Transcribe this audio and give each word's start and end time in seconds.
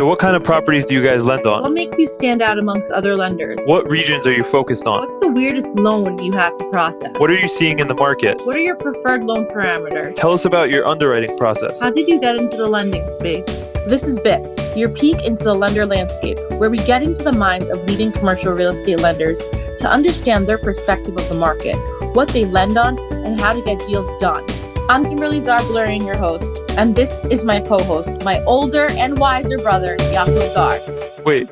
So, 0.00 0.06
what 0.06 0.18
kind 0.18 0.34
of 0.34 0.42
properties 0.42 0.86
do 0.86 0.94
you 0.94 1.02
guys 1.02 1.22
lend 1.22 1.46
on? 1.46 1.60
What 1.60 1.74
makes 1.74 1.98
you 1.98 2.06
stand 2.06 2.40
out 2.40 2.58
amongst 2.58 2.90
other 2.90 3.14
lenders? 3.14 3.58
What 3.66 3.90
regions 3.90 4.26
are 4.26 4.32
you 4.32 4.44
focused 4.44 4.86
on? 4.86 5.06
What's 5.06 5.18
the 5.18 5.28
weirdest 5.28 5.74
loan 5.74 6.16
you 6.24 6.32
have 6.32 6.54
to 6.54 6.70
process? 6.70 7.12
What 7.18 7.28
are 7.28 7.38
you 7.38 7.48
seeing 7.48 7.80
in 7.80 7.86
the 7.86 7.94
market? 7.94 8.40
What 8.46 8.56
are 8.56 8.60
your 8.60 8.76
preferred 8.76 9.24
loan 9.24 9.44
parameters? 9.44 10.14
Tell 10.14 10.32
us 10.32 10.46
about 10.46 10.70
your 10.70 10.86
underwriting 10.86 11.36
process. 11.36 11.78
How 11.80 11.90
did 11.90 12.08
you 12.08 12.18
get 12.18 12.36
into 12.36 12.56
the 12.56 12.66
lending 12.66 13.06
space? 13.18 13.44
This 13.88 14.04
is 14.04 14.18
BIPS, 14.20 14.74
your 14.74 14.88
peek 14.88 15.22
into 15.22 15.44
the 15.44 15.52
lender 15.52 15.84
landscape, 15.84 16.38
where 16.52 16.70
we 16.70 16.78
get 16.78 17.02
into 17.02 17.22
the 17.22 17.34
minds 17.34 17.68
of 17.68 17.84
leading 17.84 18.10
commercial 18.10 18.54
real 18.54 18.70
estate 18.70 19.00
lenders 19.00 19.38
to 19.80 19.86
understand 19.86 20.46
their 20.46 20.56
perspective 20.56 21.14
of 21.14 21.28
the 21.28 21.34
market, 21.34 21.76
what 22.14 22.28
they 22.28 22.46
lend 22.46 22.78
on, 22.78 22.98
and 23.26 23.38
how 23.38 23.52
to 23.52 23.60
get 23.60 23.78
deals 23.80 24.18
done. 24.18 24.46
I'm 24.88 25.04
Kimberly 25.04 25.42
Zarblurian, 25.42 26.06
your 26.06 26.16
host, 26.16 26.50
and 26.80 26.96
this 26.96 27.22
is 27.26 27.44
my 27.44 27.60
co-host, 27.60 28.24
my 28.24 28.42
older 28.44 28.86
and 28.92 29.18
wiser 29.18 29.58
brother, 29.58 29.98
Yaakov 29.98 30.54
Zar. 30.54 30.80
Wait, 31.24 31.46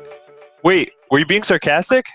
wait, 0.63 0.91
were 1.11 1.19
you 1.19 1.25
being 1.27 1.43
sarcastic? 1.43 2.07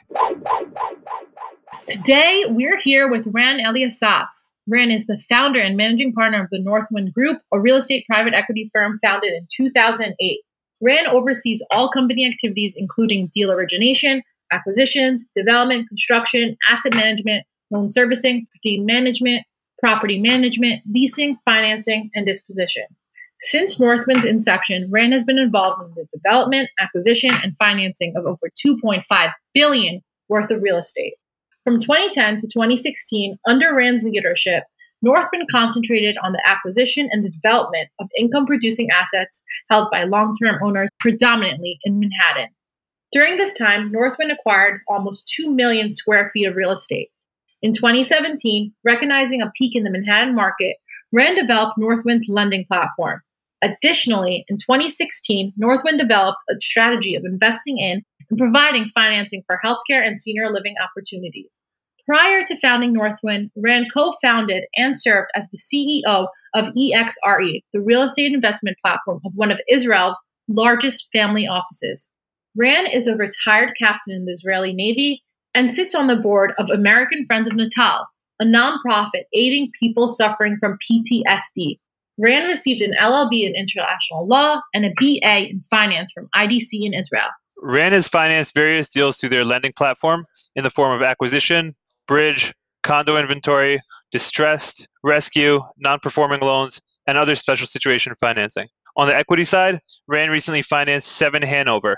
Today, 1.87 2.43
we're 2.49 2.77
here 2.77 3.09
with 3.09 3.29
Ran 3.29 3.61
Eliasaf. 3.61 4.27
Ran 4.67 4.91
is 4.91 5.07
the 5.07 5.17
founder 5.29 5.61
and 5.61 5.77
managing 5.77 6.13
partner 6.13 6.43
of 6.43 6.51
the 6.51 6.59
Northwind 6.59 7.13
Group, 7.13 7.41
a 7.53 7.61
real 7.61 7.77
estate 7.77 8.05
private 8.11 8.35
equity 8.35 8.69
firm 8.75 8.99
founded 9.01 9.33
in 9.33 9.47
2008. 9.49 10.41
Ran 10.81 11.07
oversees 11.07 11.65
all 11.71 11.89
company 11.89 12.29
activities, 12.29 12.75
including 12.77 13.29
deal 13.33 13.53
origination, 13.53 14.25
acquisitions, 14.51 15.23
development, 15.37 15.87
construction, 15.87 16.57
asset 16.69 16.95
management, 16.95 17.47
loan 17.71 17.91
servicing, 17.91 18.49
property 18.51 18.81
management, 18.81 19.47
property 19.79 20.19
management, 20.19 20.83
leasing, 20.93 21.39
financing, 21.45 22.11
and 22.17 22.27
disposition. 22.27 22.87
Since 23.47 23.79
Northwind's 23.79 24.25
inception, 24.25 24.89
Ran 24.91 25.13
has 25.13 25.23
been 25.23 25.37
involved 25.37 25.83
in 25.83 25.93
the 25.95 26.07
development, 26.11 26.71
acquisition, 26.81 27.31
and 27.43 27.55
financing 27.59 28.15
of 28.17 28.25
over 28.25 28.49
2.5 28.67 29.33
billion 29.53 30.01
worth 30.31 30.51
of 30.51 30.63
real 30.63 30.79
estate. 30.79 31.13
From 31.63 31.79
2010 31.79 32.41
to 32.41 32.47
2016, 32.47 33.37
under 33.47 33.75
Ran's 33.75 34.03
leadership, 34.03 34.65
Northwind 35.03 35.45
concentrated 35.53 36.17
on 36.25 36.33
the 36.33 36.41
acquisition 36.47 37.11
and 37.13 37.23
the 37.23 37.29
development 37.29 37.91
of 38.01 38.09
income 38.19 38.47
producing 38.47 38.89
assets 38.91 39.45
held 39.69 39.91
by 39.91 40.05
long 40.05 40.33
term 40.43 40.59
owners, 40.65 40.89
predominantly 40.99 41.79
in 41.85 42.01
Manhattan. 42.01 42.49
During 43.13 43.37
this 43.37 43.53
time, 43.53 43.93
Northwind 43.93 44.33
acquired 44.33 44.81
almost 44.89 45.31
2 45.37 45.51
million 45.51 45.95
square 45.95 46.31
feet 46.33 46.47
of 46.47 46.57
real 46.57 46.71
estate. 46.71 47.11
In 47.61 47.75
2017, 47.75 48.73
recognizing 48.85 49.43
a 49.43 49.53
peak 49.55 49.77
in 49.77 49.85
the 49.85 49.91
Manhattan 49.91 50.35
market, 50.35 50.77
Ran 51.13 51.35
developed 51.35 51.77
Northwind's 51.77 52.31
lending 52.31 52.65
platform. 52.65 53.21
Additionally, 53.65 54.45
in 54.49 54.59
2016, 54.59 55.55
Northwind 55.57 55.99
developed 55.99 56.43
a 56.51 56.61
strategy 56.61 57.15
of 57.15 57.25
investing 57.25 57.79
in 57.79 58.03
and 58.29 58.39
providing 58.39 58.91
financing 58.95 59.43
for 59.47 59.59
healthcare 59.65 60.07
and 60.07 60.21
senior 60.21 60.53
living 60.53 60.75
opportunities. 60.83 61.63
Prior 62.07 62.45
to 62.45 62.59
founding 62.59 62.93
Northwind, 62.93 63.51
Ran 63.57 63.87
co 63.93 64.15
founded 64.21 64.65
and 64.77 65.01
served 65.01 65.31
as 65.35 65.49
the 65.49 65.57
CEO 65.57 66.27
of 66.55 66.69
EXRE, 66.77 67.63
the 67.73 67.81
real 67.81 68.03
estate 68.03 68.35
investment 68.35 68.77
platform 68.85 69.21
of 69.25 69.33
one 69.35 69.51
of 69.51 69.61
Israel's 69.71 70.19
largest 70.47 71.09
family 71.11 71.47
offices. 71.47 72.13
Ran 72.55 72.87
is 72.87 73.09
a 73.09 73.17
retired 73.17 73.73
captain 73.79 74.15
in 74.15 74.27
the 74.27 74.33
Israeli 74.33 74.75
Navy 74.75 75.23
and 75.55 75.73
sits 75.73 75.95
on 75.95 76.07
the 76.07 76.17
board 76.17 76.53
of 76.59 76.69
American 76.69 77.25
Friends 77.25 77.49
of 77.49 77.55
Natal, 77.55 78.07
a 78.39 78.45
nonprofit 78.45 79.25
aiding 79.33 79.71
people 79.81 80.11
suffering 80.11 80.59
from 80.61 80.77
PTSD. 80.87 81.79
Ran 82.19 82.47
received 82.47 82.81
an 82.81 82.95
LLB 83.01 83.47
in 83.47 83.55
international 83.57 84.27
law 84.27 84.61
and 84.73 84.85
a 84.85 84.93
BA 84.97 85.51
in 85.51 85.63
finance 85.69 86.13
from 86.13 86.29
IDC 86.35 86.69
in 86.73 86.95
Israel. 86.95 87.29
Ran 87.57 87.93
has 87.93 88.09
financed 88.09 88.55
various 88.55 88.89
deals 88.89 89.17
through 89.17 89.31
their 89.31 89.45
lending 89.45 89.73
platform 89.73 90.27
in 90.55 90.65
the 90.65 90.71
form 90.71 90.95
of 90.95 91.03
acquisition, 91.03 91.75
bridge, 92.07 92.53
condo 92.83 93.17
inventory, 93.17 93.81
distressed, 94.13 94.87
rescue, 95.03 95.61
non 95.79 95.99
performing 95.99 96.41
loans, 96.41 96.81
and 97.07 97.19
other 97.19 97.35
special 97.35 97.67
situation 97.67 98.13
financing. 98.21 98.69
On 98.97 99.09
the 99.09 99.17
equity 99.17 99.45
side, 99.45 99.81
Ran 100.07 100.31
recently 100.31 100.63
financed 100.63 101.11
7 101.13 101.43
Hanover, 101.43 101.97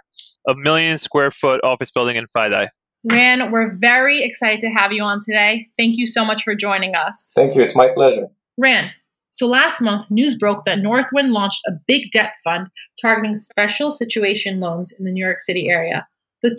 a 0.48 0.54
million 0.54 0.98
square 0.98 1.30
foot 1.30 1.60
office 1.62 1.90
building 1.90 2.16
in 2.16 2.24
FiDi. 2.34 2.68
Ran, 3.04 3.52
we're 3.52 3.76
very 3.76 4.22
excited 4.22 4.60
to 4.62 4.68
have 4.68 4.92
you 4.92 5.02
on 5.02 5.20
today. 5.22 5.68
Thank 5.76 5.98
you 5.98 6.06
so 6.06 6.24
much 6.24 6.42
for 6.42 6.54
joining 6.54 6.94
us. 6.94 7.32
Thank 7.36 7.54
you. 7.54 7.62
It's 7.62 7.76
my 7.76 7.88
pleasure. 7.94 8.28
Ran, 8.56 8.90
so 9.36 9.46
last 9.46 9.82
month, 9.82 10.10
news 10.10 10.34
broke 10.34 10.64
that 10.64 10.78
Northwind 10.78 11.32
launched 11.32 11.60
a 11.66 11.72
big 11.86 12.10
debt 12.10 12.32
fund 12.42 12.68
targeting 12.98 13.34
special 13.34 13.90
situation 13.90 14.60
loans 14.60 14.92
in 14.98 15.04
the 15.04 15.12
New 15.12 15.22
York 15.22 15.40
City 15.40 15.68
area. 15.68 16.06
The 16.40 16.56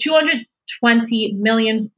$220 0.83 1.39
million 1.39 1.91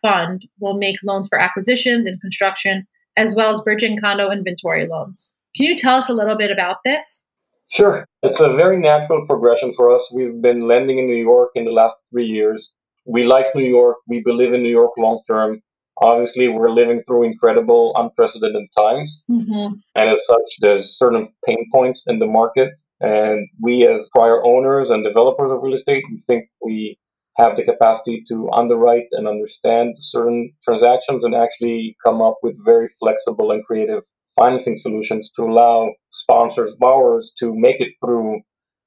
fund 0.00 0.46
will 0.58 0.78
make 0.78 0.96
loans 1.04 1.28
for 1.28 1.38
acquisitions 1.38 2.06
and 2.06 2.18
construction, 2.22 2.86
as 3.18 3.34
well 3.36 3.50
as 3.50 3.62
and 3.82 4.00
condo 4.00 4.30
inventory 4.30 4.88
loans. 4.88 5.36
Can 5.54 5.66
you 5.66 5.76
tell 5.76 5.98
us 5.98 6.08
a 6.08 6.14
little 6.14 6.38
bit 6.38 6.50
about 6.50 6.78
this? 6.82 7.26
Sure. 7.70 8.06
It's 8.22 8.40
a 8.40 8.54
very 8.54 8.78
natural 8.78 9.26
progression 9.26 9.74
for 9.76 9.94
us. 9.94 10.02
We've 10.14 10.40
been 10.40 10.66
lending 10.66 10.98
in 10.98 11.06
New 11.06 11.22
York 11.22 11.50
in 11.54 11.66
the 11.66 11.72
last 11.72 11.96
three 12.10 12.26
years 12.26 12.72
we 13.04 13.24
like 13.24 13.46
New 13.54 13.64
York. 13.64 13.98
We 14.06 14.22
believe 14.22 14.52
in 14.52 14.62
New 14.62 14.70
York 14.70 14.92
long 14.96 15.22
term. 15.26 15.60
Obviously, 16.02 16.48
we're 16.48 16.70
living 16.70 17.02
through 17.06 17.24
incredible, 17.24 17.92
unprecedented 17.96 18.68
times. 18.76 19.24
Mm-hmm. 19.30 19.74
And 19.94 20.10
as 20.10 20.20
such, 20.26 20.56
there's 20.60 20.98
certain 20.98 21.28
pain 21.46 21.66
points 21.72 22.04
in 22.06 22.18
the 22.18 22.26
market. 22.26 22.70
And 23.00 23.48
we, 23.60 23.86
as 23.86 24.08
prior 24.12 24.44
owners 24.44 24.88
and 24.90 25.04
developers 25.04 25.50
of 25.50 25.62
real 25.62 25.74
estate, 25.74 26.04
we 26.10 26.22
think 26.26 26.48
we 26.64 26.98
have 27.36 27.56
the 27.56 27.64
capacity 27.64 28.22
to 28.28 28.50
underwrite 28.52 29.06
and 29.12 29.26
understand 29.26 29.94
certain 29.98 30.52
transactions 30.62 31.24
and 31.24 31.34
actually 31.34 31.96
come 32.04 32.20
up 32.20 32.36
with 32.42 32.54
very 32.64 32.88
flexible 33.00 33.50
and 33.50 33.64
creative 33.64 34.02
financing 34.38 34.76
solutions 34.76 35.30
to 35.36 35.42
allow 35.42 35.92
sponsors, 36.12 36.74
borrowers 36.78 37.32
to 37.38 37.54
make 37.54 37.80
it 37.80 37.92
through 38.04 38.40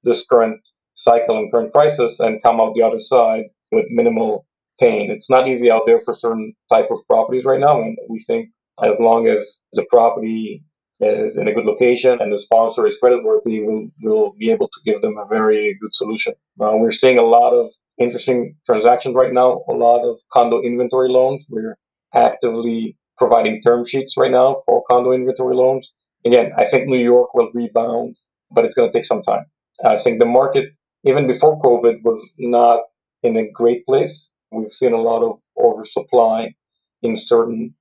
this 0.03 0.23
current 0.29 0.59
cycle 0.95 1.37
and 1.37 1.51
current 1.51 1.73
crisis 1.73 2.19
and 2.19 2.41
come 2.43 2.61
out 2.61 2.73
the 2.75 2.83
other 2.83 3.01
side 3.01 3.43
with 3.71 3.85
minimal 3.89 4.45
pain. 4.79 5.11
It's 5.11 5.29
not 5.29 5.47
easy 5.47 5.71
out 5.71 5.83
there 5.85 6.01
for 6.03 6.15
certain 6.15 6.53
type 6.71 6.87
of 6.91 6.99
properties 7.07 7.45
right 7.45 7.59
now, 7.59 7.81
and 7.81 7.97
we 8.09 8.23
think 8.27 8.49
as 8.83 8.93
long 8.99 9.27
as 9.27 9.59
the 9.73 9.85
property 9.89 10.63
is 10.99 11.37
in 11.37 11.47
a 11.47 11.53
good 11.53 11.65
location 11.65 12.17
and 12.21 12.31
the 12.31 12.39
sponsor 12.39 12.87
is 12.87 12.95
creditworthy, 13.03 13.65
we'll, 13.65 13.87
we'll 14.01 14.33
be 14.39 14.49
able 14.49 14.67
to 14.67 14.91
give 14.91 15.01
them 15.01 15.17
a 15.17 15.27
very 15.27 15.77
good 15.81 15.93
solution. 15.93 16.33
Uh, 16.59 16.71
we're 16.75 16.91
seeing 16.91 17.17
a 17.17 17.23
lot 17.23 17.51
of 17.51 17.71
interesting 17.97 18.55
transactions 18.65 19.15
right 19.15 19.33
now, 19.33 19.63
a 19.69 19.73
lot 19.73 20.03
of 20.03 20.17
condo 20.31 20.61
inventory 20.61 21.09
loans. 21.09 21.45
We're 21.49 21.77
actively 22.13 22.97
providing 23.17 23.61
term 23.61 23.85
sheets 23.85 24.15
right 24.17 24.31
now 24.31 24.61
for 24.65 24.83
condo 24.89 25.11
inventory 25.11 25.55
loans. 25.55 25.93
Again, 26.25 26.51
I 26.57 26.65
think 26.69 26.87
New 26.87 27.03
York 27.03 27.33
will 27.33 27.51
rebound, 27.53 28.15
but 28.51 28.65
it's 28.65 28.75
going 28.75 28.91
to 28.91 28.97
take 28.97 29.05
some 29.05 29.23
time. 29.23 29.45
I 29.85 30.01
think 30.01 30.19
the 30.19 30.25
market, 30.25 30.69
even 31.03 31.27
before 31.27 31.61
COVID, 31.61 32.03
was 32.03 32.25
not 32.37 32.81
in 33.21 33.37
a 33.37 33.49
great 33.51 33.85
place. 33.85 34.29
We've 34.51 34.71
seen 34.71 34.93
a 34.93 35.01
lot 35.01 35.23
of 35.23 35.39
oversupply 35.57 36.53
in 37.01 37.17
certain 37.17 37.73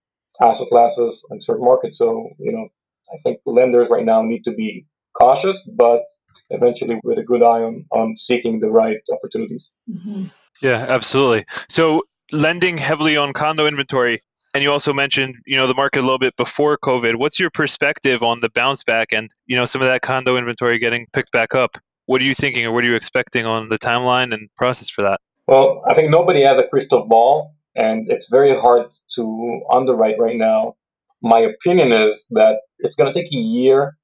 asset 0.43 0.69
classes 0.69 1.23
and 1.31 1.43
certain 1.43 1.65
markets. 1.65 1.99
So, 1.99 2.29
you 2.39 2.53
know, 2.53 2.69
I 3.13 3.17
think 3.23 3.41
lenders 3.47 3.89
right 3.91 4.05
now 4.05 4.23
need 4.23 4.45
to 4.45 4.53
be 4.53 4.87
cautious, 5.19 5.61
but 5.77 6.03
eventually 6.51 6.99
with 7.05 7.19
a 7.19 7.23
good 7.23 7.43
eye 7.43 7.63
on, 7.63 7.85
on 7.93 8.17
seeking 8.17 8.61
the 8.61 8.71
right 8.71 8.97
opportunities. 9.13 9.69
Mm-hmm. 9.91 10.27
Yeah, 10.63 10.87
absolutely. 10.89 11.45
So, 11.69 12.03
lending 12.33 12.79
heavily 12.79 13.17
on 13.17 13.33
condo 13.33 13.67
inventory, 13.67 14.23
and 14.55 14.63
you 14.63 14.71
also 14.71 14.93
mentioned, 14.93 15.35
you 15.47 15.57
know, 15.57 15.67
the 15.67 15.75
market 15.75 16.01
a 16.01 16.03
little 16.03 16.19
bit 16.19 16.37
before 16.37 16.79
COVID. 16.79 17.17
What's 17.17 17.41
your 17.41 17.51
perspective 17.51 18.23
on 18.23 18.41
the 18.41 18.49
bounce 18.51 18.85
back 18.85 19.09
and, 19.13 19.29
you 19.47 19.57
know, 19.57 19.67
some 19.67 19.83
of 19.83 19.89
that 19.89 20.03
condo 20.03 20.37
inventory 20.37 20.79
getting 20.79 21.07
picked 21.13 21.33
back 21.33 21.55
up? 21.55 21.77
What 22.07 22.21
are 22.21 22.25
you 22.25 22.35
thinking 22.35 22.65
or 22.65 22.73
what 22.73 22.85
are 22.85 22.87
you 22.87 22.95
expecting 22.95 23.47
on 23.47 23.69
the 23.69 23.79
timeline 23.79 24.33
and 24.33 24.49
process 24.57 24.89
for 24.89 25.03
that? 25.03 25.21
Well, 25.47 25.83
I 25.89 25.95
think 25.95 26.11
nobody 26.11 26.43
has 26.43 26.59
a 26.59 26.67
crystal 26.67 27.07
ball, 27.07 27.55
and 27.75 28.11
it's 28.11 28.29
very 28.29 28.59
hard 28.59 28.87
to 29.17 29.61
underwrite 29.71 30.19
right 30.19 30.37
now. 30.37 30.75
My 31.23 31.41
opinion 31.41 31.93
is 31.93 32.25
that 32.31 32.61
it's 32.79 32.97
going 32.97 33.13
to 33.13 33.19
take 33.19 33.33
a 33.33 33.37
year 33.37 33.97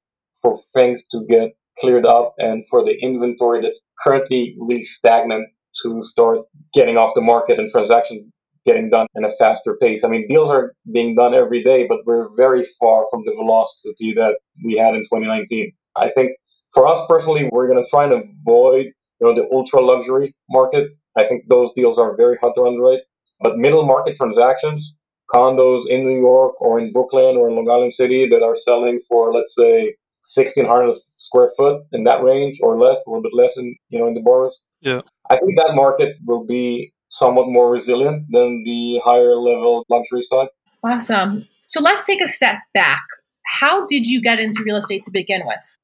for 0.43 0.61
things 0.75 1.03
to 1.13 1.25
get 1.29 1.51
cleared 1.81 2.05
up 2.05 2.35
and 2.39 2.65
for 2.69 2.85
the 2.85 2.95
inventory 3.01 3.63
that's 3.63 3.81
currently 4.05 4.55
really 4.59 4.85
stagnant 4.85 5.49
to 5.83 6.05
start 6.11 6.41
getting 6.75 6.99
off 6.99 7.13
the 7.15 7.21
market 7.21 7.59
and 7.59 7.71
transactions 7.71 8.31
getting 8.67 8.91
done 8.91 9.07
in 9.15 9.25
a 9.25 9.35
faster 9.39 9.79
pace. 9.81 10.05
I 10.05 10.09
mean, 10.09 10.29
deals 10.29 10.51
are 10.51 10.75
being 10.93 11.15
done 11.15 11.33
every 11.33 11.63
day, 11.63 11.87
but 11.89 12.01
we're 12.05 12.29
very 12.37 12.67
far 12.79 13.07
from 13.11 13.23
the 13.25 13.33
velocity 13.33 14.13
that 14.17 14.35
we 14.63 14.77
had 14.77 14.95
in 14.95 15.01
2019. 15.05 15.73
I 15.97 16.11
think 16.11 16.33
for 16.75 16.87
us 16.87 17.07
personally, 17.09 17.49
we're 17.51 17.67
going 17.67 17.83
to 17.83 17.89
try 17.89 18.05
and 18.05 18.13
avoid 18.13 18.87
you 19.21 19.27
know 19.27 19.35
the 19.35 19.49
ultra 19.55 19.81
luxury 19.81 20.35
market 20.49 20.91
I 21.17 21.25
think 21.27 21.49
those 21.49 21.71
deals 21.75 21.99
are 21.99 22.17
very 22.17 22.37
hard 22.41 22.55
to 22.57 22.67
underwrite. 22.67 23.01
But 23.41 23.57
middle 23.57 23.87
market 23.87 24.17
transactions, 24.17 24.93
condos 25.33 25.85
in 25.89 26.05
New 26.05 26.21
York 26.21 26.61
or 26.61 26.79
in 26.79 26.93
Brooklyn 26.93 27.37
or 27.37 27.49
in 27.49 27.57
Long 27.57 27.69
Island 27.71 27.95
City 27.95 28.29
that 28.29 28.43
are 28.43 28.57
selling 28.57 29.01
for, 29.09 29.33
let's 29.33 29.55
say, 29.55 29.95
1600 30.35 30.97
square 31.17 31.51
foot 31.57 31.83
in 31.93 32.05
that 32.05 32.23
range 32.23 32.59
or 32.63 32.79
less, 32.79 32.99
a 33.07 33.11
little 33.11 33.23
bit 33.23 33.35
less 33.35 33.57
in 33.57 33.75
you 33.89 33.99
know 33.99 34.07
in 34.07 34.15
the 34.15 34.21
boroughs. 34.21 34.55
Yeah. 34.81 35.01
I 35.31 35.39
think 35.39 35.57
that 35.57 35.73
market 35.75 36.17
will 36.27 36.45
be 36.45 36.93
somewhat 37.11 37.49
more 37.49 37.71
resilient 37.71 38.27
than 38.31 38.63
the 38.65 39.01
higher 39.05 39.35
level 39.35 39.85
luxury 39.89 40.25
side. 40.31 40.49
Awesome. 40.85 41.47
So 41.67 41.81
let's 41.81 42.07
take 42.07 42.23
a 42.23 42.29
step 42.29 42.57
back. 42.75 43.03
How 43.47 43.87
did 43.87 44.07
you 44.07 44.21
get 44.21 44.39
into 44.39 44.63
real 44.65 44.77
estate 44.77 45.03
to 45.05 45.11
begin 45.11 45.43
with? 45.45 45.79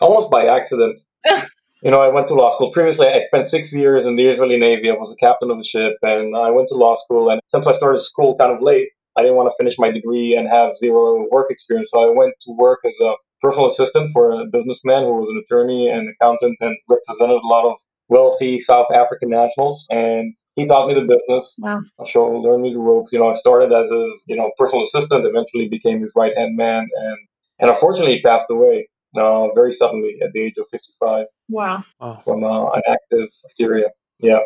Almost 0.00 0.30
by 0.30 0.46
accident. 0.46 1.00
you 1.82 1.90
know, 1.90 2.00
I 2.00 2.08
went 2.08 2.28
to 2.28 2.34
law 2.34 2.54
school. 2.54 2.70
Previously, 2.70 3.08
I 3.08 3.20
spent 3.20 3.48
six 3.48 3.72
years 3.72 4.06
in 4.06 4.14
the 4.14 4.26
Israeli 4.26 4.56
Navy. 4.56 4.88
I 4.88 4.94
was 4.94 5.12
a 5.12 5.24
captain 5.24 5.50
of 5.50 5.58
a 5.58 5.64
ship, 5.64 5.94
and 6.02 6.36
I 6.36 6.50
went 6.50 6.68
to 6.68 6.76
law 6.76 6.96
school. 7.04 7.28
And 7.28 7.40
since 7.48 7.66
I 7.66 7.72
started 7.72 8.00
school 8.02 8.36
kind 8.38 8.52
of 8.52 8.62
late, 8.62 8.88
I 9.16 9.22
didn't 9.22 9.36
want 9.36 9.50
to 9.50 9.62
finish 9.62 9.74
my 9.78 9.90
degree 9.90 10.36
and 10.36 10.48
have 10.48 10.78
zero 10.78 11.26
work 11.30 11.48
experience. 11.50 11.90
So 11.92 12.00
I 12.00 12.14
went 12.16 12.34
to 12.46 12.52
work 12.56 12.80
as 12.86 12.94
a 13.02 13.14
personal 13.42 13.68
assistant 13.68 14.10
for 14.12 14.30
a 14.30 14.46
businessman 14.46 15.02
who 15.02 15.12
was 15.18 15.28
an 15.28 15.42
attorney 15.44 15.88
and 15.88 16.08
accountant 16.08 16.56
and 16.60 16.76
represented 16.88 17.42
a 17.42 17.46
lot 17.46 17.66
of 17.68 17.76
wealthy 18.08 18.60
South 18.60 18.86
African 18.94 19.30
nationals. 19.30 19.84
And 19.90 20.34
he 20.54 20.66
taught 20.66 20.86
me 20.86 20.94
the 20.94 21.00
business. 21.00 21.54
Wow. 21.58 21.82
Showed, 22.06 22.42
learned 22.42 22.62
me 22.62 22.72
the 22.72 22.78
ropes. 22.78 23.10
You 23.12 23.18
know, 23.18 23.30
I 23.32 23.36
started 23.36 23.72
as 23.72 23.90
his, 23.90 24.22
you 24.28 24.36
know, 24.36 24.52
personal 24.56 24.84
assistant, 24.84 25.26
eventually 25.26 25.68
became 25.68 26.00
his 26.00 26.12
right 26.14 26.32
hand 26.36 26.56
man, 26.56 26.86
and 26.94 27.18
and 27.58 27.70
unfortunately 27.70 28.16
he 28.16 28.22
passed 28.22 28.46
away 28.50 28.88
uh, 29.16 29.52
very 29.54 29.74
suddenly 29.74 30.18
at 30.22 30.32
the 30.32 30.40
age 30.40 30.54
of 30.58 30.66
55 30.70 31.26
Wow. 31.48 31.84
from 32.24 32.44
uh, 32.44 32.70
an 32.70 32.82
active 32.88 33.28
bacteria. 33.42 33.88
Yeah. 34.18 34.38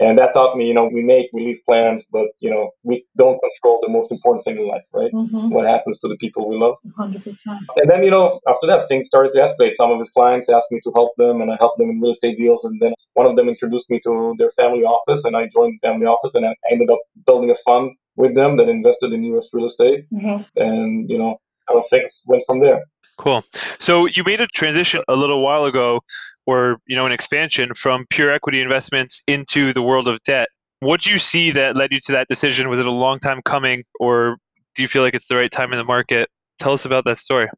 And 0.00 0.16
that 0.18 0.32
taught 0.32 0.56
me, 0.56 0.66
you 0.66 0.74
know, 0.74 0.88
we 0.92 1.02
make, 1.02 1.26
we 1.32 1.44
leave 1.44 1.58
plans, 1.66 2.04
but, 2.12 2.28
you 2.38 2.50
know, 2.50 2.70
we 2.84 3.04
don't 3.16 3.40
control 3.40 3.80
the 3.82 3.90
most 3.90 4.12
important 4.12 4.44
thing 4.44 4.56
in 4.56 4.68
life, 4.68 4.84
right? 4.94 5.10
Mm-hmm. 5.12 5.50
What 5.50 5.66
happens 5.66 5.98
to 6.00 6.08
the 6.08 6.16
people 6.18 6.48
we 6.48 6.56
love. 6.56 6.76
100%. 6.96 7.58
And 7.76 7.90
then, 7.90 8.04
you 8.04 8.10
know, 8.10 8.38
after 8.46 8.68
that, 8.68 8.86
things 8.86 9.08
started 9.08 9.32
to 9.34 9.40
escalate. 9.40 9.72
Some 9.76 9.90
of 9.90 9.98
his 9.98 10.08
clients 10.10 10.48
asked 10.48 10.70
me 10.70 10.80
to 10.84 10.92
help 10.94 11.12
them, 11.16 11.40
and 11.40 11.50
I 11.50 11.56
helped 11.58 11.78
them 11.78 11.90
in 11.90 12.00
real 12.00 12.12
estate 12.12 12.38
deals. 12.38 12.62
And 12.62 12.80
then 12.80 12.94
one 13.14 13.26
of 13.26 13.34
them 13.34 13.48
introduced 13.48 13.90
me 13.90 13.98
to 14.04 14.36
their 14.38 14.52
family 14.52 14.84
office, 14.84 15.24
and 15.24 15.36
I 15.36 15.48
joined 15.52 15.80
the 15.82 15.88
family 15.88 16.06
office, 16.06 16.34
and 16.34 16.46
I 16.46 16.54
ended 16.70 16.90
up 16.90 17.00
building 17.26 17.50
a 17.50 17.56
fund 17.64 17.90
with 18.14 18.36
them 18.36 18.56
that 18.58 18.68
invested 18.68 19.12
in 19.12 19.24
U.S. 19.24 19.46
real 19.52 19.66
estate. 19.66 20.04
Mm-hmm. 20.12 20.42
And, 20.54 21.10
you 21.10 21.18
know, 21.18 21.38
how 21.68 21.84
things 21.90 22.12
went 22.24 22.44
from 22.46 22.60
there. 22.60 22.84
Cool. 23.18 23.42
So 23.80 24.06
you 24.06 24.22
made 24.24 24.40
a 24.40 24.46
transition 24.46 25.02
a 25.08 25.16
little 25.16 25.42
while 25.42 25.64
ago, 25.64 26.00
or 26.46 26.78
you 26.86 26.94
know, 26.94 27.04
an 27.04 27.12
expansion 27.12 27.74
from 27.74 28.06
pure 28.10 28.30
equity 28.30 28.60
investments 28.60 29.22
into 29.26 29.72
the 29.72 29.82
world 29.82 30.06
of 30.06 30.22
debt. 30.22 30.48
What 30.80 31.02
do 31.02 31.10
you 31.10 31.18
see 31.18 31.50
that 31.50 31.76
led 31.76 31.92
you 31.92 31.98
to 32.06 32.12
that 32.12 32.28
decision? 32.28 32.68
Was 32.68 32.78
it 32.78 32.86
a 32.86 32.92
long 32.92 33.18
time 33.18 33.42
coming, 33.44 33.82
or 33.98 34.36
do 34.76 34.82
you 34.82 34.88
feel 34.88 35.02
like 35.02 35.14
it's 35.14 35.26
the 35.26 35.34
right 35.34 35.50
time 35.50 35.72
in 35.72 35.78
the 35.78 35.84
market? 35.84 36.28
Tell 36.60 36.72
us 36.72 36.84
about 36.84 37.04
that 37.06 37.18
story. 37.18 37.48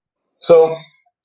So, 0.40 0.74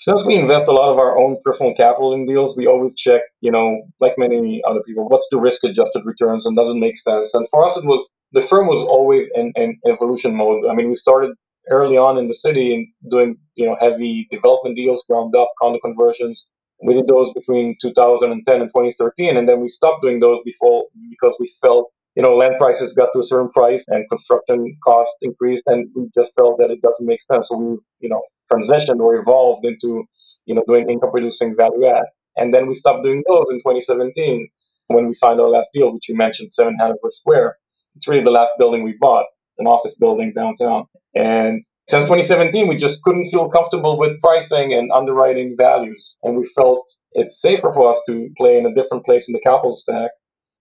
since 0.02 0.22
we 0.26 0.36
invest 0.36 0.66
a 0.68 0.74
lot 0.74 0.92
of 0.92 1.00
our 1.00 1.18
own 1.18 1.38
personal 1.46 1.74
capital 1.74 2.14
in 2.14 2.26
deals, 2.28 2.58
we 2.58 2.68
always 2.68 2.94
check, 2.96 3.22
you 3.40 3.52
know, 3.52 3.88
like 4.02 4.16
many 4.18 4.62
other 4.68 4.82
people, 4.84 5.08
what's 5.08 5.28
the 5.32 5.38
risk 5.38 5.64
adjusted 5.64 6.04
returns 6.04 6.46
and 6.46 6.58
does 6.58 6.70
it 6.70 6.78
make 6.78 6.98
sense? 6.98 7.34
And 7.34 7.48
for 7.50 7.66
us, 7.66 7.78
it 7.78 7.86
was 7.86 8.06
the 8.34 8.42
firm 8.42 8.68
was 8.68 8.84
always 8.84 9.30
in, 9.34 9.54
in 9.56 9.80
evolution 9.90 10.36
mode. 10.36 10.66
I 10.70 10.74
mean, 10.74 10.90
we 10.90 10.98
started 10.98 11.32
early 11.70 11.98
on 11.98 12.18
in 12.18 12.28
the 12.28 12.34
city 12.34 12.74
and 12.74 13.12
doing, 13.12 13.38
you 13.56 13.66
know, 13.66 13.78
heavy 13.80 14.28
development 14.32 14.76
deals, 14.76 15.04
ground 15.10 15.36
up, 15.36 15.50
condo 15.62 15.80
conversions. 15.80 16.46
We 16.84 16.94
did 16.94 17.08
those 17.08 17.32
between 17.34 17.78
2010 17.82 18.62
and 18.62 18.70
2013, 18.70 19.38
and 19.38 19.48
then 19.48 19.62
we 19.62 19.70
stopped 19.70 20.02
doing 20.02 20.20
those 20.20 20.40
before 20.44 20.86
because 21.10 21.34
we 21.40 21.54
felt 21.62 21.92
you 22.16 22.24
know, 22.24 22.36
land 22.36 22.56
prices 22.58 22.94
got 22.94 23.10
to 23.14 23.20
a 23.20 23.24
certain 23.24 23.50
price 23.50 23.84
and 23.90 24.10
construction 24.10 24.78
costs 24.84 25.14
increased, 25.22 25.64
and 25.68 25.90
we 25.96 26.10
just 26.16 26.32
felt 26.36 26.58
that 26.60 26.72
it 26.72 26.82
doesn't 26.82 27.06
make 27.06 27.22
sense. 27.22 27.50
So 27.50 27.58
we, 27.58 27.78
you 28.00 28.10
know, 28.10 28.22
transitioned 28.52 29.00
or 29.00 29.16
evolved 29.16 29.66
into, 29.66 30.06
you 30.46 30.56
know, 30.56 30.64
doing 30.66 30.90
income 30.90 31.12
producing 31.12 31.56
value 31.56 31.86
add. 31.88 32.06
And 32.38 32.54
then 32.54 32.68
we 32.68 32.76
stopped 32.76 33.04
doing 33.04 33.22
those 33.28 33.46
in 33.52 33.58
2017 33.58 34.48
when 34.88 35.08
we 35.08 35.14
signed 35.14 35.42
our 35.42 35.50
last 35.50 35.70
deal, 35.74 35.94
which 35.94 36.08
you 36.08 36.16
mentioned, 36.16 36.54
7 36.54 36.78
Hanover 36.80 37.12
Square. 37.12 37.58
It's 37.98 38.08
really 38.08 38.24
the 38.24 38.32
last 38.32 38.52
building 38.58 38.84
we 38.84 38.96
bought, 39.00 39.26
an 39.58 39.68
office 39.68 39.96
building 40.00 40.34
downtown. 40.36 40.86
And 41.14 41.64
since 41.90 42.06
2017, 42.06 42.68
we 42.68 42.78
just 42.78 43.02
couldn't 43.04 43.30
feel 43.30 43.50
comfortable 43.50 43.98
with 43.98 44.20
pricing 44.22 44.74
and 44.74 44.92
underwriting 44.92 45.56
values. 45.58 46.16
And 46.24 46.38
we 46.38 46.50
felt 46.56 46.86
it's 47.12 47.40
safer 47.40 47.72
for 47.72 47.94
us 47.94 48.00
to 48.08 48.30
play 48.38 48.58
in 48.58 48.66
a 48.66 48.74
different 48.74 49.06
place 49.06 49.26
in 49.28 49.34
the 49.34 49.40
capital 49.40 49.78
stack 49.78 50.12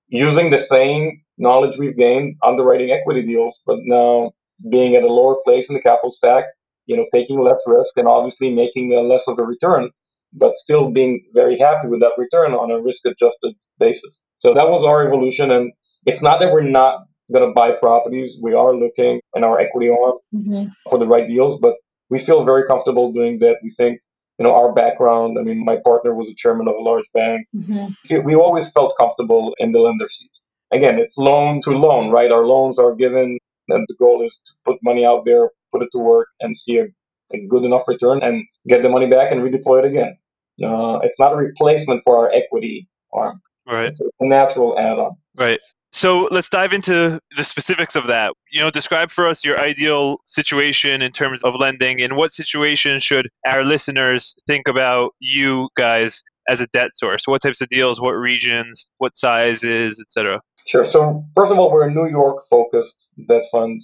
using 0.08 0.50
the 0.50 0.58
same 0.58 1.20
knowledge 1.38 1.76
we've 1.78 1.96
gained 1.96 2.36
underwriting 2.44 2.90
equity 2.90 3.22
deals, 3.22 3.58
but 3.66 3.78
now 3.82 4.32
being 4.70 4.94
at 4.94 5.02
a 5.02 5.12
lower 5.12 5.36
place 5.44 5.68
in 5.68 5.74
the 5.74 5.80
capital 5.80 6.12
stack, 6.12 6.44
you 6.86 6.96
know, 6.96 7.06
taking 7.12 7.42
less 7.42 7.58
risk 7.66 7.92
and 7.96 8.06
obviously 8.06 8.50
making 8.50 8.90
less 9.08 9.24
of 9.26 9.38
a 9.38 9.42
return, 9.42 9.90
but 10.32 10.56
still 10.56 10.90
being 10.90 11.24
very 11.34 11.58
happy 11.58 11.88
with 11.88 12.00
that 12.00 12.12
return 12.18 12.52
on 12.52 12.70
a 12.70 12.80
risk 12.80 13.00
adjusted 13.06 13.54
basis. 13.78 14.14
So 14.40 14.52
that 14.54 14.68
was 14.68 14.84
our 14.86 15.06
evolution. 15.06 15.50
And 15.50 15.72
it's 16.06 16.22
not 16.22 16.38
that 16.40 16.52
we're 16.52 16.62
not 16.62 17.06
going 17.32 17.48
to 17.48 17.54
buy 17.54 17.72
properties. 17.72 18.32
We 18.42 18.54
are 18.54 18.74
looking 18.74 19.20
in 19.34 19.44
our 19.44 19.58
equity 19.60 19.88
arm 19.88 20.18
Mm-hmm. 20.34 20.64
for 20.90 20.98
the 20.98 21.06
right 21.06 21.28
deals, 21.28 21.60
but 21.60 21.74
we 22.10 22.18
feel 22.18 22.44
very 22.44 22.66
comfortable 22.66 23.12
doing 23.12 23.38
that. 23.38 23.56
We 23.62 23.72
think, 23.76 24.00
you 24.38 24.44
know, 24.44 24.54
our 24.54 24.72
background, 24.72 25.38
I 25.38 25.42
mean, 25.42 25.64
my 25.64 25.76
partner 25.84 26.12
was 26.14 26.28
a 26.28 26.34
chairman 26.34 26.68
of 26.68 26.74
a 26.74 26.80
large 26.82 27.06
bank. 27.14 27.46
Mm-hmm. 27.54 28.22
We 28.24 28.34
always 28.34 28.68
felt 28.70 28.94
comfortable 28.98 29.54
in 29.58 29.72
the 29.72 29.78
lender 29.78 30.08
seat 30.10 30.30
again, 30.74 30.98
it's 30.98 31.16
loan 31.16 31.62
to 31.62 31.70
loan, 31.70 32.10
right? 32.10 32.30
Our 32.30 32.44
loans 32.46 32.78
are 32.78 32.94
given, 32.94 33.38
and 33.68 33.86
the 33.88 33.94
goal 33.98 34.24
is 34.24 34.32
to 34.46 34.52
put 34.64 34.78
money 34.82 35.04
out 35.04 35.24
there, 35.24 35.50
put 35.72 35.82
it 35.82 35.88
to 35.92 35.98
work, 35.98 36.28
and 36.40 36.58
see 36.58 36.78
a, 36.78 36.86
a 37.32 37.46
good 37.46 37.64
enough 37.64 37.82
return, 37.86 38.22
and 38.22 38.44
get 38.68 38.82
the 38.82 38.88
money 38.88 39.06
back 39.06 39.32
and 39.32 39.40
redeploy 39.40 39.84
it 39.84 39.86
again. 39.86 40.16
Uh, 40.62 40.98
it's 41.02 41.18
not 41.18 41.32
a 41.32 41.36
replacement 41.36 42.02
for 42.04 42.16
our 42.16 42.32
equity 42.32 42.88
arm. 43.12 43.40
Right. 43.66 43.86
It's 43.86 44.00
a 44.00 44.26
natural 44.26 44.78
add-on. 44.78 45.16
Right. 45.36 45.60
So 45.94 46.26
let's 46.32 46.48
dive 46.48 46.72
into 46.72 47.20
the 47.36 47.44
specifics 47.44 47.94
of 47.94 48.08
that. 48.08 48.34
You 48.50 48.60
know, 48.60 48.68
describe 48.68 49.12
for 49.12 49.28
us 49.28 49.44
your 49.44 49.60
ideal 49.60 50.16
situation 50.24 51.00
in 51.02 51.12
terms 51.12 51.44
of 51.44 51.54
lending. 51.54 52.00
In 52.00 52.16
what 52.16 52.32
situation 52.32 52.98
should 52.98 53.28
our 53.46 53.62
listeners 53.64 54.34
think 54.48 54.66
about 54.66 55.12
you 55.20 55.68
guys 55.76 56.20
as 56.48 56.60
a 56.60 56.66
debt 56.72 56.90
source? 56.94 57.28
What 57.28 57.42
types 57.42 57.60
of 57.60 57.68
deals, 57.68 58.00
what 58.00 58.10
regions, 58.10 58.88
what 58.98 59.14
sizes, 59.14 60.00
etc. 60.00 60.40
Sure. 60.66 60.84
So 60.84 61.24
first 61.36 61.52
of 61.52 61.60
all, 61.60 61.70
we're 61.70 61.86
a 61.86 61.94
New 61.94 62.08
York 62.08 62.44
focused 62.50 62.96
debt 63.28 63.44
fund. 63.52 63.80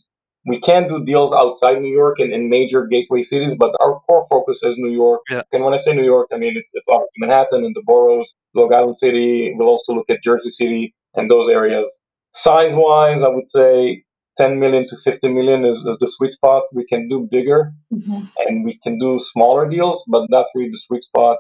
We 0.47 0.59
can 0.59 0.89
do 0.89 1.05
deals 1.05 1.33
outside 1.33 1.81
New 1.81 1.95
York 1.95 2.19
and 2.19 2.33
in 2.33 2.51
major 2.51 2.89
gateway 2.89 3.23
cities, 3.23 3.55
but 3.57 3.77
our 3.81 4.01
core 4.01 4.27
focus 4.29 4.59
is 4.65 4.75
New 4.79 4.91
York. 4.91 5.21
Yeah. 5.31 5.43
And 5.53 5.63
when 5.63 5.75
I 5.75 5.77
say 5.77 5.93
New 5.93 6.05
York, 6.05 6.27
I 6.33 6.39
mean 6.39 6.57
it's, 6.57 6.69
it's 6.73 6.87
Manhattan 7.19 7.65
and 7.65 7.77
the 7.77 7.83
boroughs, 7.87 8.35
Long 8.55 8.75
Island 8.75 8.99
City. 8.99 9.55
We'll 9.55 9.69
also 9.69 9.95
look 9.95 10.11
at 10.11 10.25
Jersey 10.25 10.51
City 10.51 10.93
and 11.15 11.31
those 11.31 11.49
areas. 11.51 12.01
Size 12.35 12.73
wise, 12.75 13.21
I 13.25 13.29
would 13.29 13.51
say 13.51 14.05
10 14.39 14.59
million 14.61 14.87
to 14.89 14.97
50 14.97 15.29
million 15.29 15.65
is, 15.65 15.79
is 15.79 15.97
the 16.01 16.07
sweet 16.17 16.33
spot. 16.33 16.63
We 16.73 16.87
can 16.87 17.09
do 17.09 17.29
bigger 17.31 17.73
Mm-hmm. 17.93 18.21
and 18.47 18.65
we 18.65 18.79
can 18.85 18.99
do 19.01 19.21
smaller 19.33 19.69
deals, 19.69 20.05
but 20.09 20.27
that's 20.31 20.49
really 20.55 20.71
the 20.71 20.79
sweet 20.87 21.03
spot. 21.03 21.39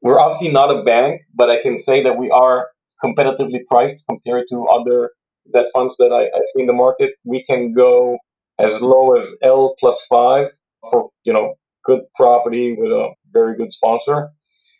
We're 0.00 0.18
obviously 0.18 0.48
not 0.48 0.76
a 0.76 0.82
bank, 0.82 1.20
but 1.34 1.48
I 1.48 1.62
can 1.62 1.78
say 1.78 2.02
that 2.02 2.18
we 2.18 2.28
are 2.30 2.68
competitively 3.04 3.60
priced 3.68 3.96
compared 4.08 4.46
to 4.50 4.66
other 4.66 5.10
debt 5.52 5.66
funds 5.72 5.96
that 5.98 6.12
I, 6.12 6.24
I 6.36 6.40
see 6.54 6.62
in 6.62 6.66
the 6.66 6.72
market. 6.72 7.12
We 7.24 7.44
can 7.48 7.72
go 7.72 8.18
as 8.58 8.80
low 8.80 9.16
as 9.16 9.28
L 9.42 9.74
plus 9.78 10.00
five 10.08 10.48
for 10.90 11.10
you 11.24 11.32
know 11.32 11.54
good 11.84 12.00
property 12.16 12.74
with 12.78 12.90
a 12.90 13.10
very 13.32 13.56
good 13.56 13.72
sponsor. 13.72 14.30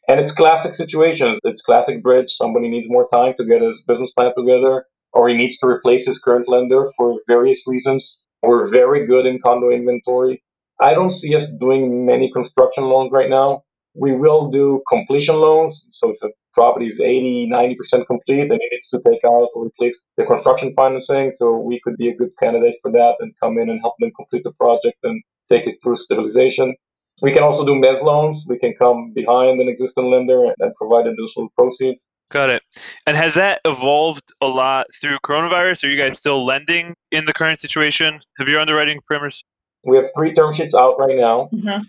And 0.09 0.19
it's 0.19 0.33
classic 0.33 0.75
situations. 0.75 1.39
It's 1.45 1.63
classic 1.63 2.03
bridge. 2.03 2.31
Somebody 2.31 2.69
needs 2.69 2.87
more 2.89 3.09
time 3.13 3.35
to 3.39 3.45
get 3.45 3.63
his 3.63 3.81
business 3.87 4.11
plan 4.13 4.33
together, 4.37 4.87
or 5.13 5.29
he 5.29 5.37
needs 5.37 5.57
to 5.59 5.67
replace 5.67 6.07
his 6.07 6.19
current 6.19 6.49
lender 6.49 6.91
for 6.97 7.21
various 7.29 7.61
reasons. 7.67 8.19
We're 8.43 8.69
very 8.69 9.07
good 9.07 9.27
in 9.27 9.41
condo 9.41 9.71
inventory. 9.71 10.43
I 10.81 10.95
don't 10.95 11.13
see 11.13 11.37
us 11.37 11.47
doing 11.61 12.05
many 12.05 12.33
construction 12.33 12.85
loans 12.85 13.11
right 13.13 13.31
now. 13.31 13.63
We 13.95 14.13
will 14.13 14.51
do 14.51 14.83
completion 14.89 15.37
loans. 15.37 15.81
So 15.93 16.11
if 16.11 16.17
a 16.23 16.29
property 16.53 16.87
is 16.87 16.99
80, 16.99 17.49
90% 17.53 18.07
complete 18.07 18.41
and 18.41 18.53
it 18.53 18.69
needs 18.73 18.89
to 18.89 19.01
take 19.07 19.23
out 19.25 19.49
or 19.55 19.67
replace 19.67 19.97
the 20.17 20.25
construction 20.25 20.73
financing, 20.75 21.33
so 21.37 21.57
we 21.59 21.81
could 21.85 21.97
be 21.97 22.09
a 22.09 22.17
good 22.17 22.31
candidate 22.43 22.75
for 22.83 22.91
that 22.91 23.15
and 23.21 23.33
come 23.41 23.59
in 23.59 23.71
and 23.71 23.81
help 23.81 23.95
them 24.01 24.11
complete 24.17 24.43
the 24.43 24.53
project 24.53 24.99
and 25.05 25.23
take 25.51 25.67
it 25.67 25.77
through 25.83 25.99
stabilization. 25.99 26.75
We 27.23 27.33
can 27.33 27.45
also 27.45 27.65
do 27.65 27.73
mezz 27.73 28.03
loans. 28.03 28.45
We 28.47 28.59
can 28.59 28.75
come 28.75 29.13
behind 29.15 29.61
an 29.61 29.69
existing 29.69 30.11
lender 30.11 30.45
and, 30.45 30.55
and 30.59 30.75
provide 30.75 31.07
additional 31.07 31.49
proceeds. 31.57 32.09
Got 32.31 32.51
it. 32.51 32.63
And 33.07 33.17
has 33.17 33.35
that 33.35 33.61
evolved 33.65 34.33
a 34.41 34.47
lot 34.47 34.87
through 35.01 35.19
coronavirus? 35.25 35.85
Are 35.85 35.89
you 35.89 35.97
guys 35.97 36.19
still 36.19 36.45
lending 36.45 36.95
in 37.13 37.25
the 37.25 37.33
current 37.33 37.61
situation? 37.61 38.21
Have 38.39 38.49
your 38.49 38.59
underwriting 38.59 39.01
parameters? 39.11 39.45
We 39.85 39.97
have 39.97 40.07
three 40.17 40.35
term 40.35 40.53
sheets 40.55 40.75
out 40.75 40.99
right 40.99 41.17
now. 41.17 41.49
Mm-hmm. 41.53 41.83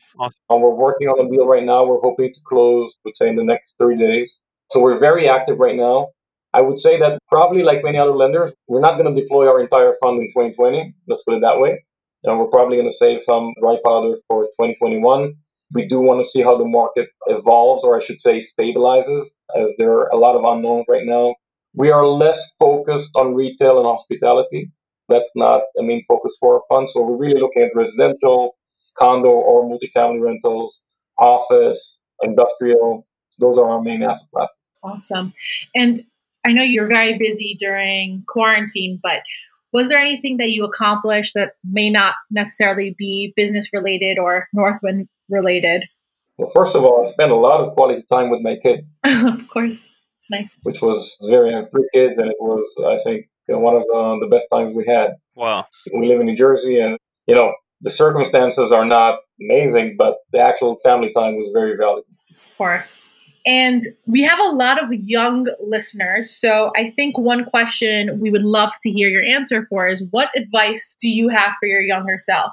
And 0.49 0.61
we're 0.61 0.73
working 0.75 1.07
on 1.07 1.25
a 1.25 1.29
deal 1.29 1.47
right 1.47 1.63
now. 1.63 1.85
We're 1.85 2.01
hoping 2.01 2.31
to 2.33 2.39
close, 2.45 2.93
let's 3.03 3.17
say, 3.17 3.27
in 3.27 3.35
the 3.35 3.43
next 3.43 3.75
30 3.79 3.97
days. 3.97 4.39
So 4.71 4.79
we're 4.79 4.99
very 4.99 5.27
active 5.29 5.59
right 5.59 5.75
now. 5.75 6.09
I 6.53 6.61
would 6.61 6.79
say 6.79 6.99
that 6.99 7.17
probably 7.29 7.63
like 7.63 7.83
many 7.83 7.97
other 7.97 8.11
lenders, 8.11 8.51
we're 8.67 8.81
not 8.81 8.99
going 8.99 9.13
to 9.13 9.19
deploy 9.19 9.47
our 9.47 9.61
entire 9.61 9.95
fund 10.03 10.21
in 10.21 10.27
2020. 10.27 10.93
Let's 11.07 11.23
put 11.23 11.35
it 11.35 11.41
that 11.41 11.59
way. 11.59 11.83
And 12.23 12.39
we're 12.39 12.47
probably 12.47 12.77
going 12.77 12.89
to 12.89 12.97
save 12.97 13.21
some 13.25 13.53
dry 13.59 13.77
powder 13.83 14.17
for 14.27 14.42
2021. 14.63 15.33
We 15.73 15.87
do 15.87 15.99
want 15.99 16.23
to 16.23 16.29
see 16.29 16.41
how 16.41 16.57
the 16.57 16.65
market 16.65 17.09
evolves, 17.27 17.83
or 17.83 17.99
I 17.99 18.03
should 18.03 18.21
say, 18.21 18.41
stabilizes, 18.41 19.27
as 19.57 19.71
there 19.77 19.91
are 19.91 20.07
a 20.09 20.17
lot 20.17 20.35
of 20.35 20.43
unknowns 20.43 20.85
right 20.87 21.05
now. 21.05 21.35
We 21.73 21.89
are 21.89 22.05
less 22.05 22.39
focused 22.59 23.11
on 23.15 23.33
retail 23.33 23.77
and 23.77 23.87
hospitality. 23.87 24.71
That's 25.09 25.31
not 25.35 25.61
a 25.77 25.83
main 25.83 26.05
focus 26.07 26.35
for 26.39 26.55
our 26.55 26.61
fund. 26.69 26.89
So 26.91 27.01
we're 27.01 27.17
really 27.17 27.41
looking 27.41 27.63
at 27.63 27.75
residential, 27.75 28.55
condo, 28.99 29.29
or 29.29 29.63
multifamily 29.63 30.21
rentals, 30.21 30.81
office, 31.17 31.99
industrial. 32.21 33.07
Those 33.39 33.57
are 33.57 33.69
our 33.69 33.81
main 33.81 34.03
asset 34.03 34.27
classes. 34.33 34.55
Awesome. 34.83 35.33
And 35.73 36.03
I 36.45 36.51
know 36.51 36.61
you're 36.61 36.87
very 36.87 37.17
busy 37.17 37.55
during 37.57 38.23
quarantine, 38.27 38.99
but 39.01 39.23
was 39.73 39.89
there 39.89 39.97
anything 39.97 40.37
that 40.37 40.51
you 40.51 40.63
accomplished 40.63 41.33
that 41.33 41.53
may 41.63 41.89
not 41.89 42.15
necessarily 42.29 42.95
be 42.97 43.33
business 43.35 43.73
related 43.73 44.19
or 44.19 44.47
Northwind 44.53 45.07
related? 45.29 45.85
Well, 46.37 46.51
first 46.53 46.75
of 46.75 46.83
all, 46.83 47.07
I 47.07 47.11
spent 47.11 47.31
a 47.31 47.35
lot 47.35 47.59
of 47.59 47.73
quality 47.73 48.03
time 48.11 48.29
with 48.29 48.41
my 48.41 48.55
kids. 48.61 48.95
of 49.03 49.47
course, 49.49 49.93
it's 50.17 50.31
nice. 50.31 50.59
Which 50.63 50.81
was 50.81 51.15
very, 51.21 51.53
I 51.53 51.57
have 51.57 51.71
three 51.71 51.87
kids, 51.93 52.17
and 52.17 52.29
it 52.29 52.37
was, 52.39 52.63
I 52.79 53.03
think, 53.03 53.27
uh, 53.51 53.57
one 53.57 53.75
of 53.75 53.83
the, 53.83 54.19
the 54.21 54.35
best 54.35 54.47
times 54.51 54.75
we 54.75 54.85
had. 54.87 55.15
Wow. 55.35 55.65
We 55.93 56.07
live 56.07 56.21
in 56.21 56.27
New 56.27 56.37
Jersey, 56.37 56.79
and, 56.79 56.97
you 57.27 57.35
know, 57.35 57.53
the 57.81 57.91
circumstances 57.91 58.71
are 58.71 58.85
not 58.85 59.19
amazing, 59.41 59.95
but 59.97 60.17
the 60.31 60.39
actual 60.39 60.77
family 60.83 61.11
time 61.13 61.35
was 61.35 61.51
very 61.53 61.75
valuable. 61.75 62.05
Of 62.29 62.57
course. 62.57 63.09
And 63.45 63.83
we 64.05 64.23
have 64.23 64.39
a 64.39 64.55
lot 64.55 64.81
of 64.81 64.93
young 64.93 65.47
listeners. 65.65 66.31
So 66.31 66.71
I 66.77 66.89
think 66.91 67.17
one 67.17 67.45
question 67.45 68.19
we 68.19 68.31
would 68.31 68.43
love 68.43 68.71
to 68.81 68.89
hear 68.89 69.09
your 69.09 69.23
answer 69.23 69.65
for 69.69 69.87
is 69.87 70.03
what 70.11 70.29
advice 70.35 70.95
do 70.99 71.09
you 71.09 71.29
have 71.29 71.51
for 71.59 71.67
your 71.67 71.81
younger 71.81 72.17
self? 72.17 72.51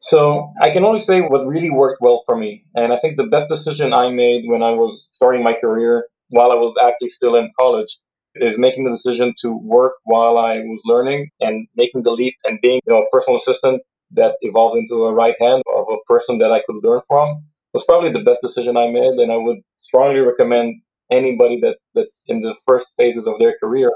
So 0.00 0.52
I 0.60 0.70
can 0.70 0.84
only 0.84 0.98
say 0.98 1.20
what 1.20 1.46
really 1.46 1.70
worked 1.70 2.02
well 2.02 2.24
for 2.26 2.36
me. 2.36 2.64
And 2.74 2.92
I 2.92 2.98
think 2.98 3.16
the 3.16 3.26
best 3.26 3.48
decision 3.48 3.92
I 3.92 4.10
made 4.10 4.42
when 4.46 4.62
I 4.62 4.70
was 4.70 5.06
starting 5.12 5.44
my 5.44 5.54
career 5.60 6.08
while 6.30 6.50
I 6.50 6.56
was 6.56 6.74
actually 6.84 7.10
still 7.10 7.36
in 7.36 7.52
college 7.58 7.98
is 8.34 8.58
making 8.58 8.84
the 8.84 8.90
decision 8.90 9.34
to 9.42 9.56
work 9.62 9.92
while 10.04 10.38
I 10.38 10.54
was 10.56 10.80
learning 10.86 11.30
and 11.40 11.68
making 11.76 12.02
the 12.02 12.10
leap 12.10 12.34
and 12.44 12.58
being 12.62 12.80
you 12.86 12.92
know, 12.92 13.02
a 13.02 13.10
personal 13.12 13.38
assistant 13.38 13.82
that 14.12 14.34
evolved 14.40 14.78
into 14.78 15.04
a 15.04 15.12
right 15.12 15.36
hand 15.40 15.62
of 15.76 15.86
a 15.88 16.12
person 16.12 16.38
that 16.38 16.50
I 16.50 16.62
could 16.66 16.82
learn 16.82 17.02
from 17.06 17.44
was 17.72 17.84
probably 17.84 18.12
the 18.12 18.24
best 18.24 18.40
decision 18.42 18.76
I 18.76 18.90
made, 18.90 19.14
and 19.18 19.32
I 19.32 19.36
would 19.36 19.58
strongly 19.78 20.20
recommend 20.20 20.80
anybody 21.10 21.60
that, 21.60 21.76
that's 21.94 22.22
in 22.26 22.40
the 22.40 22.54
first 22.66 22.88
phases 22.96 23.26
of 23.26 23.34
their 23.38 23.56
career 23.58 23.92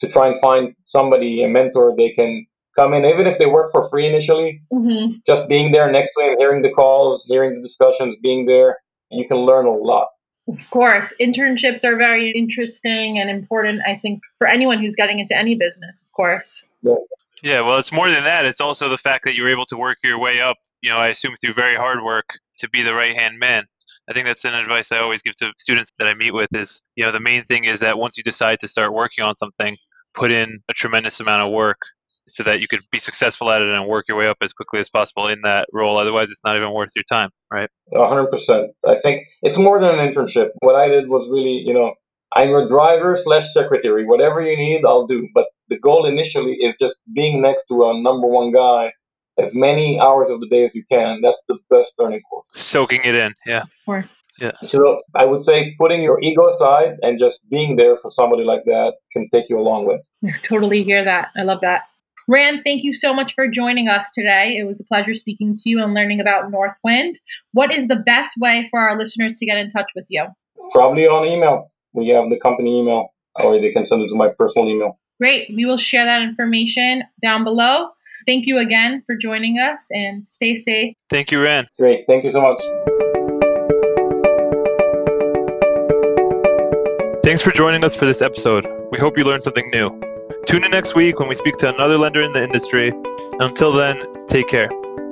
to 0.00 0.08
try 0.08 0.28
and 0.28 0.40
find 0.40 0.74
somebody, 0.84 1.42
a 1.42 1.48
mentor 1.48 1.94
they 1.96 2.10
can 2.10 2.46
come 2.76 2.94
in, 2.94 3.04
even 3.04 3.26
if 3.26 3.38
they 3.38 3.46
work 3.46 3.70
for 3.72 3.88
free 3.88 4.06
initially. 4.06 4.62
Mm-hmm. 4.72 5.16
Just 5.26 5.48
being 5.48 5.72
there 5.72 5.90
next 5.90 6.12
to 6.16 6.24
him, 6.24 6.38
hearing 6.38 6.62
the 6.62 6.70
calls, 6.70 7.24
hearing 7.26 7.56
the 7.56 7.62
discussions, 7.62 8.16
being 8.22 8.46
there, 8.46 8.78
you 9.10 9.26
can 9.26 9.38
learn 9.38 9.66
a 9.66 9.72
lot. 9.72 10.08
Of 10.48 10.70
course, 10.70 11.14
internships 11.20 11.84
are 11.84 11.96
very 11.96 12.30
interesting 12.30 13.18
and 13.18 13.30
important, 13.30 13.82
I 13.86 13.96
think, 13.96 14.20
for 14.38 14.46
anyone 14.46 14.78
who's 14.80 14.96
getting 14.96 15.18
into 15.18 15.36
any 15.36 15.54
business, 15.54 16.02
of 16.02 16.10
course. 16.12 16.64
Yeah. 16.82 16.94
Yeah, 17.42 17.62
well, 17.62 17.78
it's 17.78 17.90
more 17.90 18.10
than 18.10 18.24
that. 18.24 18.44
It's 18.44 18.60
also 18.60 18.90
the 18.90 18.98
fact 18.98 19.24
that 19.24 19.34
you 19.34 19.44
were 19.44 19.48
able 19.48 19.64
to 19.66 19.76
work 19.78 19.96
your 20.04 20.18
way 20.18 20.42
up, 20.42 20.58
you 20.82 20.90
know, 20.90 20.98
I 20.98 21.08
assume 21.08 21.34
through 21.36 21.54
very 21.54 21.74
hard 21.74 22.02
work 22.02 22.38
to 22.60 22.68
be 22.68 22.82
the 22.82 22.94
right 22.94 23.16
hand 23.16 23.38
man. 23.38 23.64
I 24.08 24.12
think 24.12 24.26
that's 24.26 24.44
an 24.44 24.54
advice 24.54 24.92
I 24.92 24.98
always 24.98 25.22
give 25.22 25.34
to 25.36 25.52
students 25.58 25.90
that 25.98 26.08
I 26.08 26.14
meet 26.14 26.32
with 26.32 26.48
is, 26.54 26.82
you 26.96 27.04
know, 27.04 27.12
the 27.12 27.20
main 27.20 27.44
thing 27.44 27.64
is 27.64 27.80
that 27.80 27.98
once 27.98 28.16
you 28.16 28.22
decide 28.22 28.60
to 28.60 28.68
start 28.68 28.92
working 28.92 29.24
on 29.24 29.36
something, 29.36 29.76
put 30.14 30.30
in 30.30 30.60
a 30.68 30.72
tremendous 30.72 31.20
amount 31.20 31.46
of 31.46 31.52
work 31.52 31.78
so 32.28 32.42
that 32.44 32.60
you 32.60 32.68
could 32.68 32.80
be 32.92 32.98
successful 32.98 33.50
at 33.50 33.60
it 33.60 33.68
and 33.68 33.86
work 33.86 34.06
your 34.08 34.16
way 34.16 34.28
up 34.28 34.38
as 34.40 34.52
quickly 34.52 34.80
as 34.80 34.88
possible 34.88 35.28
in 35.28 35.40
that 35.42 35.68
role. 35.72 35.98
Otherwise, 35.98 36.30
it's 36.30 36.44
not 36.44 36.56
even 36.56 36.72
worth 36.72 36.90
your 36.94 37.04
time, 37.08 37.30
right? 37.52 37.68
100%. 37.92 38.68
I 38.86 38.96
think 39.02 39.26
it's 39.42 39.58
more 39.58 39.80
than 39.80 39.98
an 39.98 40.12
internship. 40.12 40.48
What 40.60 40.76
I 40.76 40.88
did 40.88 41.08
was 41.08 41.28
really, 41.30 41.62
you 41.64 41.74
know, 41.74 41.94
I'm 42.34 42.48
your 42.48 42.68
driver 42.68 43.18
slash 43.22 43.52
secretary. 43.52 44.06
Whatever 44.06 44.40
you 44.40 44.56
need, 44.56 44.84
I'll 44.86 45.06
do. 45.06 45.28
But 45.34 45.46
the 45.68 45.78
goal 45.78 46.06
initially 46.06 46.52
is 46.52 46.74
just 46.80 46.96
being 47.12 47.42
next 47.42 47.64
to 47.68 47.84
a 47.84 48.00
number 48.00 48.28
one 48.28 48.52
guy 48.52 48.92
as 49.38 49.54
many 49.54 49.98
hours 50.00 50.28
of 50.30 50.40
the 50.40 50.48
day 50.48 50.64
as 50.64 50.74
you 50.74 50.84
can. 50.90 51.20
That's 51.22 51.42
the 51.48 51.58
best 51.70 51.92
learning 51.98 52.22
course. 52.28 52.46
Soaking 52.52 53.02
it 53.04 53.14
in, 53.14 53.34
yeah. 53.46 53.64
Sure. 53.84 54.04
Yeah. 54.38 54.52
So 54.68 55.00
I 55.14 55.26
would 55.26 55.44
say 55.44 55.74
putting 55.78 56.02
your 56.02 56.18
ego 56.22 56.48
aside 56.48 56.96
and 57.02 57.18
just 57.18 57.40
being 57.50 57.76
there 57.76 57.98
for 58.00 58.10
somebody 58.10 58.42
like 58.42 58.64
that 58.64 58.94
can 59.12 59.28
take 59.32 59.50
you 59.50 59.58
a 59.58 59.60
long 59.60 59.86
way. 59.86 59.98
I 60.24 60.32
totally 60.42 60.82
hear 60.82 61.04
that. 61.04 61.28
I 61.36 61.42
love 61.42 61.60
that. 61.60 61.82
Ran, 62.26 62.62
thank 62.62 62.84
you 62.84 62.92
so 62.92 63.12
much 63.12 63.34
for 63.34 63.48
joining 63.48 63.88
us 63.88 64.12
today. 64.12 64.56
It 64.56 64.64
was 64.64 64.80
a 64.80 64.84
pleasure 64.84 65.14
speaking 65.14 65.54
to 65.56 65.68
you 65.68 65.82
and 65.82 65.94
learning 65.94 66.20
about 66.20 66.50
Northwind. 66.50 67.16
What 67.52 67.74
is 67.74 67.88
the 67.88 67.96
best 67.96 68.36
way 68.38 68.68
for 68.70 68.78
our 68.78 68.96
listeners 68.96 69.36
to 69.38 69.46
get 69.46 69.58
in 69.58 69.68
touch 69.68 69.90
with 69.96 70.06
you? 70.08 70.26
Probably 70.72 71.06
on 71.06 71.26
email. 71.26 71.70
We 71.92 72.08
have 72.10 72.30
the 72.30 72.38
company 72.38 72.80
email, 72.80 73.08
or 73.34 73.60
they 73.60 73.72
can 73.72 73.86
send 73.86 74.02
it 74.02 74.08
to 74.08 74.14
my 74.14 74.28
personal 74.28 74.68
email. 74.68 74.98
Great. 75.20 75.50
We 75.54 75.64
will 75.64 75.76
share 75.76 76.04
that 76.04 76.22
information 76.22 77.02
down 77.20 77.42
below. 77.42 77.88
Thank 78.26 78.46
you 78.46 78.58
again 78.58 79.02
for 79.06 79.16
joining 79.16 79.58
us 79.58 79.88
and 79.90 80.24
stay 80.24 80.56
safe. 80.56 80.94
Thank 81.08 81.30
you, 81.30 81.42
Ran. 81.42 81.66
Great. 81.78 82.04
Thank 82.06 82.24
you 82.24 82.30
so 82.30 82.40
much. 82.40 82.58
Thanks 87.22 87.42
for 87.42 87.50
joining 87.50 87.84
us 87.84 87.94
for 87.94 88.06
this 88.06 88.22
episode. 88.22 88.66
We 88.90 88.98
hope 88.98 89.16
you 89.16 89.24
learned 89.24 89.44
something 89.44 89.70
new. 89.70 89.90
Tune 90.46 90.64
in 90.64 90.70
next 90.70 90.94
week 90.94 91.20
when 91.20 91.28
we 91.28 91.34
speak 91.34 91.58
to 91.58 91.68
another 91.72 91.98
lender 91.98 92.22
in 92.22 92.32
the 92.32 92.42
industry. 92.42 92.88
And 92.88 93.42
until 93.42 93.72
then, 93.72 94.00
take 94.26 94.48
care. 94.48 94.68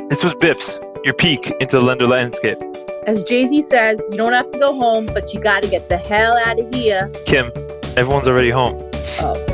This 0.09 0.25
was 0.25 0.35
BIPS, 0.35 0.79
your 1.05 1.15
peek 1.15 1.51
into 1.61 1.79
the 1.79 1.85
lender 1.85 2.07
landscape. 2.07 2.59
As 3.07 3.23
Jay 3.25 3.45
Z 3.45 3.63
says, 3.63 4.01
you 4.11 4.17
don't 4.17 4.33
have 4.33 4.51
to 4.51 4.59
go 4.59 4.75
home, 4.75 5.07
but 5.07 5.33
you 5.33 5.41
got 5.41 5.63
to 5.63 5.69
get 5.69 5.89
the 5.89 5.99
hell 5.99 6.37
out 6.37 6.59
of 6.59 6.75
here. 6.75 7.11
Kim, 7.25 7.53
everyone's 7.97 8.27
already 8.27 8.51
home. 8.51 8.79
Oh. 9.21 9.48